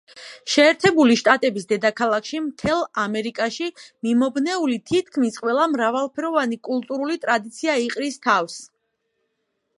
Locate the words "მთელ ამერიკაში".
2.45-3.69